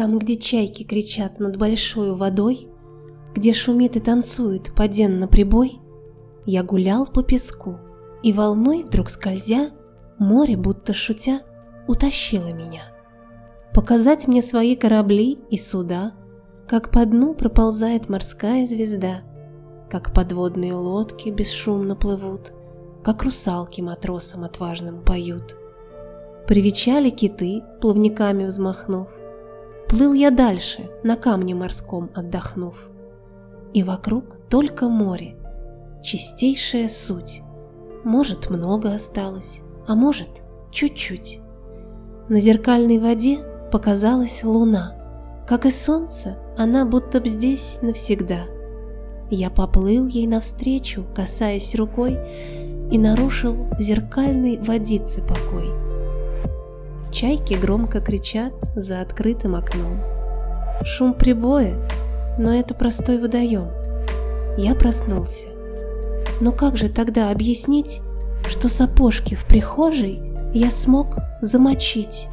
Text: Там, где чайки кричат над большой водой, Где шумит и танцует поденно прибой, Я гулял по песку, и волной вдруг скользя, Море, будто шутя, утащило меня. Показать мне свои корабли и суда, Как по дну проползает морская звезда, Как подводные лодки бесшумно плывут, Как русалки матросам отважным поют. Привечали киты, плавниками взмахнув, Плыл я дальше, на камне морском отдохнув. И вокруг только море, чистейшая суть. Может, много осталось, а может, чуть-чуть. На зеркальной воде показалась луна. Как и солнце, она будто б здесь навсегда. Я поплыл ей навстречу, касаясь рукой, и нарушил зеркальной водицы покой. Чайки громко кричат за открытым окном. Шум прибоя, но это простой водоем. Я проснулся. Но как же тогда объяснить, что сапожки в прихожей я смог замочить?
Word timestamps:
Там, 0.00 0.18
где 0.18 0.36
чайки 0.36 0.82
кричат 0.82 1.40
над 1.40 1.58
большой 1.58 2.14
водой, 2.14 2.68
Где 3.34 3.52
шумит 3.52 3.96
и 3.96 4.00
танцует 4.00 4.74
поденно 4.74 5.28
прибой, 5.28 5.78
Я 6.46 6.62
гулял 6.62 7.04
по 7.04 7.22
песку, 7.22 7.78
и 8.22 8.32
волной 8.32 8.82
вдруг 8.82 9.10
скользя, 9.10 9.72
Море, 10.18 10.56
будто 10.56 10.94
шутя, 10.94 11.42
утащило 11.86 12.50
меня. 12.50 12.80
Показать 13.74 14.26
мне 14.26 14.40
свои 14.40 14.74
корабли 14.74 15.38
и 15.50 15.58
суда, 15.58 16.14
Как 16.66 16.90
по 16.90 17.04
дну 17.04 17.34
проползает 17.34 18.08
морская 18.08 18.64
звезда, 18.64 19.20
Как 19.90 20.14
подводные 20.14 20.72
лодки 20.72 21.28
бесшумно 21.28 21.94
плывут, 21.94 22.54
Как 23.04 23.22
русалки 23.22 23.82
матросам 23.82 24.44
отважным 24.44 25.02
поют. 25.02 25.58
Привечали 26.46 27.10
киты, 27.10 27.62
плавниками 27.82 28.46
взмахнув, 28.46 29.10
Плыл 29.90 30.12
я 30.12 30.30
дальше, 30.30 30.88
на 31.02 31.16
камне 31.16 31.56
морском 31.56 32.10
отдохнув. 32.14 32.88
И 33.74 33.82
вокруг 33.82 34.36
только 34.48 34.88
море, 34.88 35.34
чистейшая 36.00 36.86
суть. 36.86 37.42
Может, 38.04 38.50
много 38.50 38.94
осталось, 38.94 39.62
а 39.88 39.96
может, 39.96 40.44
чуть-чуть. 40.70 41.40
На 42.28 42.38
зеркальной 42.38 42.98
воде 42.98 43.40
показалась 43.72 44.44
луна. 44.44 44.94
Как 45.48 45.66
и 45.66 45.70
солнце, 45.70 46.38
она 46.56 46.84
будто 46.84 47.20
б 47.20 47.28
здесь 47.28 47.80
навсегда. 47.82 48.44
Я 49.28 49.50
поплыл 49.50 50.06
ей 50.06 50.28
навстречу, 50.28 51.04
касаясь 51.16 51.74
рукой, 51.74 52.16
и 52.92 52.96
нарушил 52.96 53.56
зеркальной 53.80 54.56
водицы 54.58 55.20
покой. 55.22 55.89
Чайки 57.20 57.52
громко 57.52 58.00
кричат 58.00 58.54
за 58.74 59.02
открытым 59.02 59.54
окном. 59.54 60.00
Шум 60.84 61.12
прибоя, 61.12 61.76
но 62.38 62.58
это 62.58 62.72
простой 62.72 63.18
водоем. 63.18 63.68
Я 64.56 64.74
проснулся. 64.74 65.48
Но 66.40 66.50
как 66.50 66.78
же 66.78 66.88
тогда 66.88 67.30
объяснить, 67.30 68.00
что 68.48 68.70
сапожки 68.70 69.34
в 69.34 69.44
прихожей 69.44 70.32
я 70.54 70.70
смог 70.70 71.18
замочить? 71.42 72.28